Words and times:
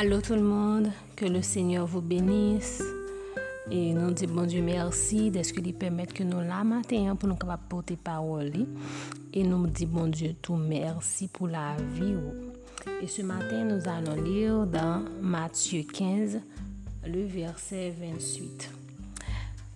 Allô 0.00 0.20
tout 0.20 0.36
le 0.36 0.42
monde, 0.42 0.92
que 1.16 1.24
le 1.24 1.42
Seigneur 1.42 1.84
vous 1.84 2.00
bénisse. 2.00 2.80
Et 3.68 3.92
nous 3.92 4.12
disons 4.12 4.32
bon 4.32 4.46
Dieu 4.46 4.62
merci 4.62 5.32
de 5.32 5.42
ce 5.42 5.52
qu'il 5.52 5.74
permet 5.74 6.06
que 6.06 6.22
nous 6.22 6.38
la 6.38 6.62
matin 6.62 7.16
pour 7.16 7.28
nous 7.28 7.34
capables 7.34 7.64
porter 7.68 7.96
parole. 7.96 8.52
Et 9.34 9.42
nous 9.42 9.66
disons 9.66 9.90
bon 9.90 10.06
Dieu 10.06 10.36
tout 10.40 10.54
merci 10.54 11.26
pour 11.26 11.48
la 11.48 11.74
vie. 11.94 12.14
Et 13.02 13.08
ce 13.08 13.22
matin, 13.22 13.64
nous 13.64 13.88
allons 13.88 14.22
lire 14.22 14.68
dans 14.68 15.02
Matthieu 15.20 15.82
15, 15.82 16.38
le 17.04 17.24
verset 17.24 17.92
28. 18.00 18.70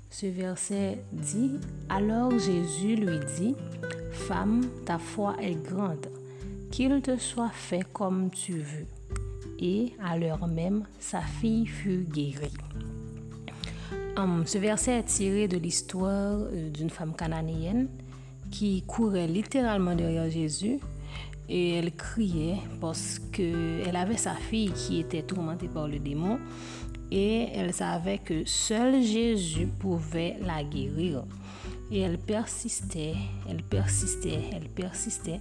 Ce 0.09 0.27
verset 0.27 1.03
dit, 1.13 1.59
Alors 1.89 2.31
Jésus 2.31 2.95
lui 2.95 3.19
dit, 3.37 3.57
Femme, 4.13 4.61
ta 4.87 4.99
foi 4.99 5.35
est 5.43 5.61
grande, 5.69 6.07
qu'il 6.71 7.03
te 7.03 7.17
soit 7.17 7.51
fait 7.53 7.85
comme 7.93 8.31
tu 8.31 8.53
veux. 8.53 8.87
Et 9.63 9.93
à 10.03 10.19
l'heure 10.19 10.49
même, 10.49 10.83
sa 10.99 11.21
fille 11.21 11.67
fut 11.67 12.05
guérie. 12.13 12.51
Hum, 14.17 14.43
ce 14.45 14.59
verset 14.59 14.99
est 14.99 15.05
tiré 15.05 15.49
de 15.49 15.57
l'histoire 15.57 16.41
euh, 16.41 16.69
d'une 16.69 16.91
femme 16.91 17.15
cananéenne 17.15 17.89
qui 18.51 18.83
courait 18.83 19.29
littéralement 19.29 19.95
derrière 19.95 20.29
Jésus 20.29 20.81
et 21.49 21.77
elle 21.77 21.93
criait 21.93 22.59
parce 22.81 23.19
qu'elle 23.19 23.97
avait 23.97 24.17
sa 24.17 24.35
fille 24.35 24.73
qui 24.73 25.01
était 25.01 25.23
tourmentée 25.23 25.69
par 25.69 25.89
le 25.89 25.99
démon 25.99 26.39
et 27.11 27.49
elle 27.55 27.73
savait 27.73 28.19
que 28.19 28.45
seul 28.45 29.03
Jésus 29.03 29.67
pouvait 29.67 30.37
la 30.41 30.65
guérir. 30.65 31.25
Et 31.91 32.01
elle 32.01 32.19
persistait, 32.19 33.15
elle 33.49 33.63
persistait, 33.63 34.41
elle 34.51 34.69
persistait, 34.69 35.41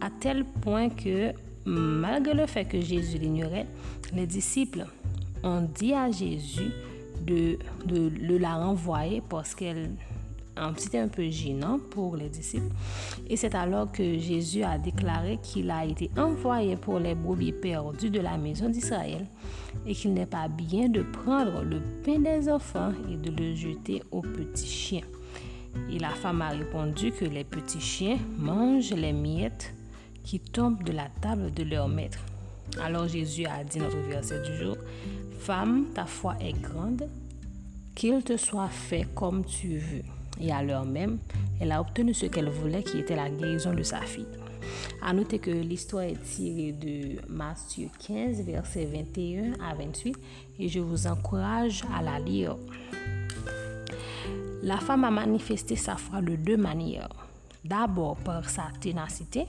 à 0.00 0.08
tel 0.20 0.44
point 0.44 0.88
que 0.88 1.32
malgré 1.66 2.34
le 2.34 2.46
fait 2.46 2.64
que 2.64 2.80
Jésus 2.80 3.18
l'ignorait, 3.18 3.66
les 4.12 4.26
disciples 4.26 4.86
ont 5.42 5.62
dit 5.62 5.92
à 5.92 6.10
Jésus 6.10 6.70
de, 7.26 7.58
de, 7.86 8.36
la 8.36 8.56
renvoyer 8.56 9.22
parce 9.28 9.54
qu'elle 9.54 9.90
c'était 10.76 10.98
un 10.98 11.08
peu 11.08 11.28
gênant 11.30 11.80
pour 11.90 12.16
les 12.16 12.28
disciples. 12.28 12.72
Et 13.28 13.36
c'est 13.36 13.54
alors 13.54 13.90
que 13.90 14.18
Jésus 14.18 14.62
a 14.62 14.78
déclaré 14.78 15.38
qu'il 15.42 15.70
a 15.70 15.84
été 15.84 16.10
envoyé 16.16 16.76
pour 16.76 17.00
les 17.00 17.14
brebis 17.14 17.52
perdus 17.52 18.10
de 18.10 18.20
la 18.20 18.36
maison 18.36 18.68
d'Israël 18.68 19.26
et 19.86 19.94
qu'il 19.94 20.14
n'est 20.14 20.26
pas 20.26 20.48
bien 20.48 20.88
de 20.88 21.02
prendre 21.02 21.62
le 21.62 21.80
pain 22.04 22.20
des 22.20 22.48
enfants 22.48 22.92
et 23.10 23.16
de 23.16 23.30
le 23.30 23.54
jeter 23.54 24.02
aux 24.12 24.22
petits 24.22 24.66
chiens. 24.66 25.06
Et 25.90 25.98
la 25.98 26.10
femme 26.10 26.40
a 26.40 26.50
répondu 26.50 27.10
que 27.10 27.24
les 27.24 27.44
petits 27.44 27.80
chiens 27.80 28.18
mangent 28.38 28.94
les 28.94 29.12
miettes 29.12 29.73
qui 30.24 30.40
tombent 30.40 30.82
de 30.82 30.92
la 30.92 31.08
table 31.20 31.52
de 31.52 31.62
leur 31.62 31.88
maître. 31.88 32.18
Alors 32.82 33.06
Jésus 33.06 33.46
a 33.46 33.62
dit 33.62 33.78
notre 33.78 33.98
verset 33.98 34.42
du 34.42 34.56
jour, 34.56 34.76
Femme, 35.38 35.86
ta 35.94 36.06
foi 36.06 36.36
est 36.40 36.58
grande, 36.60 37.06
qu'il 37.94 38.22
te 38.24 38.36
soit 38.36 38.68
fait 38.68 39.06
comme 39.14 39.44
tu 39.44 39.78
veux. 39.78 40.02
Et 40.40 40.50
à 40.50 40.62
l'heure 40.62 40.86
même, 40.86 41.18
elle 41.60 41.70
a 41.70 41.80
obtenu 41.80 42.14
ce 42.14 42.26
qu'elle 42.26 42.48
voulait, 42.48 42.82
qui 42.82 42.98
était 42.98 43.14
la 43.14 43.28
guérison 43.28 43.72
de 43.72 43.82
sa 43.82 44.00
fille. 44.00 44.26
À 45.02 45.12
noter 45.12 45.38
que 45.38 45.50
l'histoire 45.50 46.04
est 46.04 46.22
tirée 46.22 46.72
de 46.72 47.20
Matthieu 47.28 47.88
15, 48.06 48.40
versets 48.40 48.86
21 48.86 49.52
à 49.62 49.74
28, 49.74 50.16
et 50.58 50.68
je 50.68 50.80
vous 50.80 51.06
encourage 51.06 51.84
à 51.94 52.02
la 52.02 52.18
lire. 52.18 52.56
La 54.62 54.78
femme 54.78 55.04
a 55.04 55.10
manifesté 55.10 55.76
sa 55.76 55.96
foi 55.96 56.22
de 56.22 56.36
deux 56.36 56.56
manières. 56.56 57.10
D'abord 57.64 58.16
par 58.16 58.48
sa 58.48 58.64
ténacité. 58.80 59.46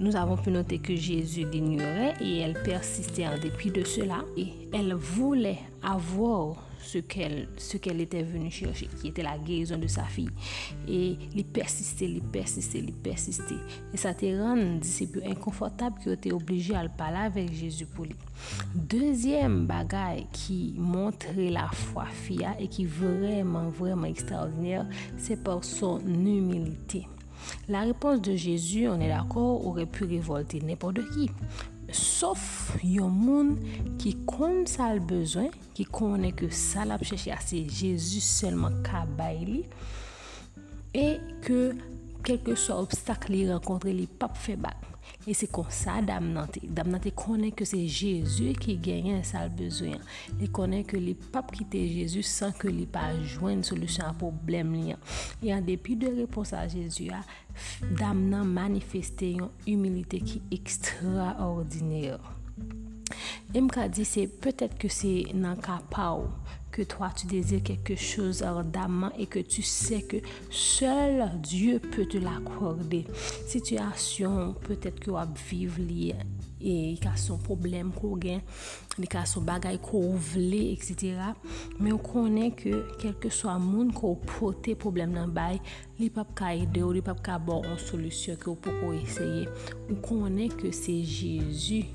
Nous 0.00 0.16
avons 0.16 0.38
pu 0.38 0.50
noter 0.50 0.78
que 0.78 0.96
Jésus 0.96 1.44
l'ignorait 1.52 2.14
et 2.22 2.38
elle 2.38 2.54
persistait 2.62 3.26
en 3.26 3.38
dépit 3.38 3.70
de 3.70 3.84
cela. 3.84 4.24
Et 4.34 4.46
elle 4.72 4.94
voulait 4.94 5.58
avoir 5.82 6.56
ce 6.80 6.96
qu'elle 7.76 8.00
était 8.00 8.22
venue 8.22 8.50
chercher, 8.50 8.88
qui 8.98 9.08
était 9.08 9.22
la 9.22 9.36
guérison 9.36 9.76
de 9.76 9.86
sa 9.86 10.04
fille. 10.04 10.30
Et 10.88 11.18
il 11.34 11.44
persistait, 11.44 12.06
il 12.06 12.22
persistait, 12.22 12.78
il 12.78 12.94
persistait. 12.94 13.60
Et 13.92 13.98
ça 13.98 14.14
te 14.14 14.24
rend 14.24 14.56
disciple 14.78 15.20
inconfortable 15.26 15.96
qui 16.02 16.08
était 16.08 16.32
obligé 16.32 16.74
à 16.74 16.88
parler 16.88 17.18
avec 17.18 17.52
Jésus 17.52 17.84
pour 17.84 18.06
lui. 18.06 18.16
Deuxième 18.74 19.66
bagaille 19.66 20.26
qui 20.32 20.74
montrait 20.78 21.50
la 21.50 21.68
foi 21.68 22.06
fia 22.06 22.58
et 22.58 22.68
qui 22.68 22.86
vraiment, 22.86 23.68
vraiment 23.68 24.06
extraordinaire, 24.06 24.86
c'est 25.18 25.44
par 25.44 25.62
son 25.62 26.00
humilité. 26.00 27.06
La 27.68 27.80
réponse 27.82 28.20
de 28.20 28.36
Jésus, 28.36 28.88
on 28.88 29.00
est 29.00 29.08
d'accord, 29.08 29.66
aurait 29.66 29.86
pu 29.86 30.04
révolter 30.04 30.60
n'importe 30.60 31.00
qui. 31.14 31.30
Sof 31.90 32.76
yon 32.86 33.10
moun 33.10 33.56
ki 33.98 34.12
kon 34.28 34.62
sa 34.70 34.92
l 34.94 35.00
bezwen, 35.02 35.50
ki 35.74 35.86
konen 35.90 36.30
ke 36.38 36.46
sa 36.54 36.84
l 36.86 36.94
ap 36.94 37.02
chèche 37.06 37.32
ase 37.34 37.64
Jésus 37.66 38.22
selman 38.22 38.78
ka 38.86 39.02
bay 39.18 39.40
li, 39.42 39.64
e 40.94 41.18
ke 41.42 41.72
kelke 42.26 42.54
so 42.54 42.78
obstak 42.84 43.26
li 43.32 43.42
renkontre 43.48 43.94
li 43.96 44.06
pap 44.06 44.38
fe 44.38 44.54
bak. 44.60 44.89
E 45.28 45.34
se 45.36 45.48
kon 45.52 45.68
sa 45.74 45.98
dam 46.04 46.30
nan 46.34 46.48
te. 46.52 46.62
Dam 46.64 46.90
nan 46.92 47.02
te 47.02 47.12
konen 47.16 47.52
ke 47.56 47.66
se 47.68 47.80
Jezu 47.80 48.54
ki 48.60 48.76
genyen 48.82 49.22
sal 49.26 49.50
bezoyan. 49.56 50.02
Li 50.40 50.48
konen 50.54 50.84
ke 50.88 51.00
li 51.00 51.14
pap 51.34 51.52
kite 51.54 51.80
Jezu 51.80 52.24
san 52.26 52.54
ke 52.56 52.72
li 52.72 52.86
pa 52.90 53.10
jwen 53.18 53.64
solusyon 53.66 54.08
a 54.08 54.16
problem 54.20 54.74
li 54.78 54.96
an. 54.96 55.06
E 55.44 55.52
an 55.54 55.64
depi 55.66 55.98
de 56.00 56.12
repons 56.22 56.54
a 56.56 56.64
Jezu 56.70 57.10
a, 57.14 57.22
dam 58.00 58.26
nan 58.32 58.48
manifeste 58.48 59.34
yon 59.36 59.52
humilite 59.66 60.22
ki 60.24 60.42
ekstraordinèr. 60.56 62.20
E 63.50 63.58
m 63.58 63.68
ka 63.72 63.88
di 63.90 64.04
se, 64.06 64.28
petet 64.40 64.76
ke 64.78 64.88
se 64.92 65.10
nan 65.34 65.58
ka 65.60 65.80
pa 65.90 66.12
ou, 66.14 66.30
que 66.70 66.82
toi 66.82 67.10
tu 67.14 67.26
désires 67.26 67.62
quelque 67.62 67.96
chose 67.96 68.42
ardemment 68.42 69.10
et 69.18 69.26
que 69.26 69.38
tu 69.38 69.62
sais 69.62 70.02
que 70.02 70.18
seul 70.50 71.28
Dieu 71.42 71.78
peut 71.78 72.06
te 72.06 72.18
l'accorder. 72.18 73.06
Situation 73.46 74.54
peut-être 74.62 75.00
que 75.00 75.10
tu 75.10 75.54
vivre 75.56 75.80
lié 75.80 76.14
et 76.60 76.94
qu'il 76.94 77.04
y 77.04 77.08
a 77.08 77.16
son 77.16 77.38
problème 77.38 77.90
qu'on 77.92 78.16
gagne, 78.16 78.40
qu'il 78.94 79.06
y 79.12 79.16
a 79.16 79.24
son 79.24 79.40
bagage 79.40 79.78
qu'on 79.78 80.14
voulait, 80.14 80.72
etc. 80.72 81.16
Mais 81.78 81.92
on 81.92 81.98
connaît 81.98 82.50
que 82.50 82.86
quel 82.98 83.14
que 83.14 83.30
soit 83.30 83.54
le 83.54 83.60
monde 83.60 83.94
qu'on 83.94 84.14
porte 84.14 84.74
problème 84.74 85.12
dans 85.12 85.26
le 85.26 85.32
bail, 85.32 85.60
il 85.98 86.04
n'y 86.04 86.12
a 86.14 86.24
pas 86.24 86.54
aider 86.54 86.82
ou 86.82 86.92
il 86.92 87.02
n'y 87.02 87.08
a 87.08 87.14
pas 87.14 87.32
une 87.32 87.44
bon 87.44 87.62
solution 87.78 88.36
qu'on 88.36 88.56
peut 88.56 88.70
essayer. 89.02 89.48
On 89.90 89.94
connaît 89.94 90.48
que 90.48 90.70
c'est 90.70 91.02
Jésus 91.02 91.86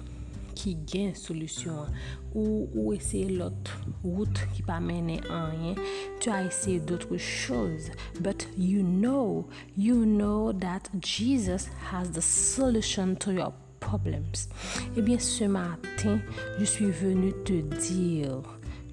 qui 0.55 0.75
gagne 0.75 1.13
solution 1.13 1.85
ou, 2.33 2.69
ou 2.73 2.93
essayer 2.93 3.29
l'autre 3.29 3.79
route 4.03 4.39
qui 4.53 4.63
pas 4.63 4.79
mener 4.79 5.21
à 5.29 5.45
rien. 5.47 5.75
Tu 6.19 6.29
as 6.29 6.45
essayé 6.45 6.79
d'autres 6.79 7.17
choses 7.17 7.91
but 8.21 8.47
you 8.57 8.81
know 8.81 9.45
you 9.77 10.05
know 10.05 10.51
that 10.53 10.89
Jesus 11.01 11.69
has 11.91 12.09
the 12.11 12.21
solution 12.21 13.15
to 13.15 13.31
your 13.31 13.53
problems. 13.79 14.49
Eh 14.97 15.01
bien 15.01 15.19
ce 15.19 15.45
matin 15.45 16.19
je 16.57 16.65
suis 16.65 16.89
venu 16.89 17.33
te 17.43 17.61
dire 17.87 18.41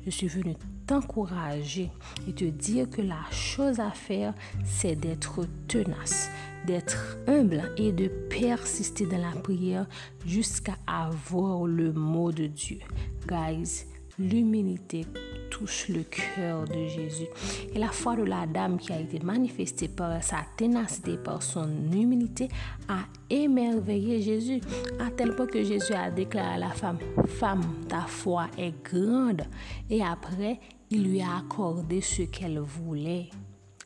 je 0.04 0.10
suis 0.10 0.28
venu 0.28 0.54
t'encourager 0.92 1.90
et 2.28 2.32
te 2.32 2.44
dire 2.44 2.90
que 2.90 3.00
la 3.00 3.24
chose 3.30 3.80
à 3.80 3.92
faire, 3.92 4.34
c'est 4.62 4.94
d'être 4.94 5.46
tenace, 5.66 6.28
d'être 6.66 7.16
humble 7.26 7.72
et 7.78 7.92
de 7.92 8.08
persister 8.08 9.06
dans 9.06 9.22
la 9.22 9.40
prière 9.40 9.86
jusqu'à 10.26 10.76
avoir 10.86 11.64
le 11.64 11.94
mot 11.94 12.30
de 12.30 12.46
Dieu. 12.46 12.80
Guys, 13.26 13.86
l'humilité 14.18 15.06
touche 15.50 15.88
le 15.88 16.02
cœur 16.02 16.64
de 16.66 16.86
Jésus. 16.88 17.26
Et 17.74 17.78
la 17.78 17.88
foi 17.88 18.14
de 18.16 18.24
la 18.24 18.46
dame 18.46 18.78
qui 18.78 18.92
a 18.92 19.00
été 19.00 19.18
manifestée 19.20 19.88
par 19.88 20.22
sa 20.22 20.38
ténacité, 20.58 21.16
par 21.16 21.42
son 21.42 21.68
humilité, 21.90 22.48
a 22.88 23.00
émerveillé 23.30 24.20
Jésus, 24.20 24.60
à 25.00 25.10
tel 25.10 25.34
point 25.34 25.46
que 25.46 25.62
Jésus 25.62 25.94
a 25.94 26.10
déclaré 26.10 26.54
à 26.54 26.58
la 26.58 26.70
femme, 26.70 26.98
Femme, 27.26 27.62
ta 27.88 28.00
foi 28.00 28.48
est 28.58 28.74
grande. 28.82 29.42
Et 29.88 30.02
après, 30.02 30.58
Il 30.94 31.04
lui 31.04 31.22
a 31.22 31.38
accordé 31.38 32.02
ce 32.02 32.20
qu'elle 32.20 32.58
voulait. 32.58 33.30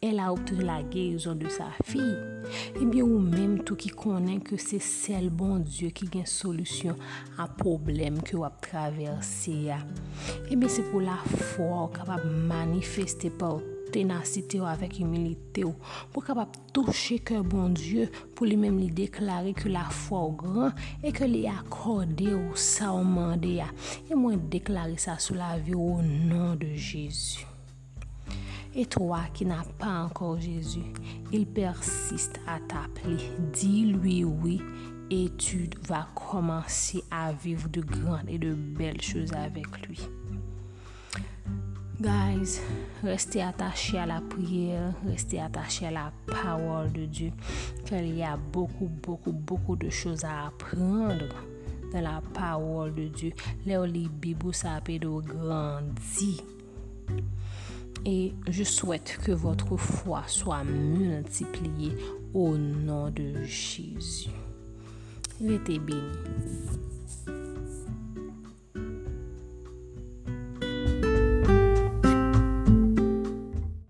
El 0.03 0.19
a 0.19 0.33
obtenu 0.33 0.65
la 0.65 0.81
gerizon 0.91 1.37
de 1.37 1.49
sa 1.49 1.69
fi. 1.85 2.03
Ebyen 2.81 2.99
eh 2.99 3.05
ou 3.05 3.21
menm 3.23 3.61
tou 3.63 3.79
ki 3.79 3.93
konen 3.95 4.41
ke 4.43 4.59
se 4.59 4.81
sel 4.83 5.29
bon 5.31 5.63
Diyo 5.63 5.93
ki 5.95 6.09
gen 6.11 6.27
solusyon 6.27 6.99
a 7.39 7.47
problem 7.63 8.19
ke 8.27 8.35
wap 8.41 8.59
traverse 8.67 9.55
ya. 9.69 9.79
Eh 10.49 10.57
Ebyen 10.57 10.73
se 10.73 10.83
pou 10.91 10.99
la 11.05 11.15
fwa 11.31 11.85
ou 11.85 11.95
kapap 11.95 12.27
manifeste 12.27 13.31
pa 13.39 13.55
ou 13.55 13.76
tenasite 13.97 14.61
ou 14.61 14.69
avèk 14.69 15.01
humilite 15.01 15.65
ou, 15.67 15.75
pou 16.13 16.25
kapap 16.25 16.55
touche 16.77 17.19
ke 17.25 17.41
bon 17.41 17.75
Diyo 17.77 18.07
pou 18.37 18.49
li 18.49 18.61
mèm 18.61 18.79
li 18.83 18.93
deklare 18.93 19.57
ke 19.57 19.73
la 19.73 19.89
fwa 19.89 20.23
ou 20.29 20.37
gran 20.39 20.77
e 21.01 21.13
ke 21.17 21.29
li 21.31 21.47
akorde 21.51 22.31
ou 22.37 22.55
sa 22.61 22.93
ou 22.93 23.05
mande 23.09 23.57
ya. 23.59 23.73
E 24.07 24.15
mwen 24.15 24.47
deklare 24.53 25.01
sa 25.01 25.17
sou 25.23 25.39
la 25.39 25.57
vi 25.57 25.77
ou 25.77 26.03
nan 26.05 26.57
de 26.61 26.75
Jezu. 26.77 27.47
Et 28.79 28.85
toi 28.85 29.21
qui 29.33 29.47
n'as 29.47 29.65
pas 29.79 30.05
encore 30.05 30.39
Jésus, 30.39 30.93
il 31.33 31.47
persiste 31.47 32.39
à 32.47 32.61
t'appeler. 32.61 33.17
Dis-lui 33.55 34.23
oui 34.23 34.61
et 35.11 35.31
tu 35.39 35.71
vas 35.89 36.07
commencer 36.15 37.03
à 37.11 37.33
vivre 37.33 37.71
de 37.71 37.81
grandes 37.81 38.29
et 38.29 38.39
de 38.39 38.53
belles 38.53 39.01
choses 39.01 39.33
avec 39.33 39.67
lui. 39.89 39.99
Guys, 41.99 42.61
restez 43.03 43.41
attachés 43.41 43.97
à 43.97 44.05
la 44.05 44.21
prière, 44.21 44.93
restez 45.07 45.41
attachés 45.41 45.87
à 45.87 45.91
la 45.91 46.13
parole 46.27 46.93
de 46.93 47.07
Dieu, 47.07 47.33
car 47.87 48.03
il 48.03 48.19
y 48.19 48.23
a 48.23 48.37
beaucoup, 48.37 48.91
beaucoup, 49.03 49.33
beaucoup 49.33 49.77
de 49.77 49.89
choses 49.89 50.23
à 50.23 50.49
apprendre 50.49 51.35
dans 51.95 52.01
la 52.03 52.21
parole 52.35 52.95
de 52.95 53.09
Dieu. 53.09 53.33
Là, 53.65 53.87
les 53.87 54.09
Bibles, 54.09 54.53
ça 54.53 54.79
grandit. 54.85 56.43
Et 58.05 58.35
je 58.47 58.63
souhaite 58.63 59.19
que 59.25 59.33
votre 59.33 59.79
foi 59.79 60.23
soit 60.27 60.65
multipliée 60.65 61.97
au 62.35 62.59
nom 62.59 63.09
de 63.09 63.43
Jésus. 63.43 64.29
Restez 65.41 65.79
bénis. 65.79 66.96